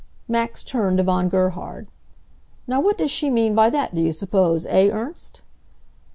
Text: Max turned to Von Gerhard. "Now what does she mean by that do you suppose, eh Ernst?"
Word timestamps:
Max 0.27 0.63
turned 0.63 0.97
to 0.97 1.03
Von 1.03 1.29
Gerhard. 1.29 1.87
"Now 2.65 2.81
what 2.81 2.97
does 2.97 3.11
she 3.11 3.29
mean 3.29 3.53
by 3.53 3.69
that 3.69 3.93
do 3.93 4.01
you 4.01 4.11
suppose, 4.11 4.65
eh 4.65 4.89
Ernst?" 4.89 5.43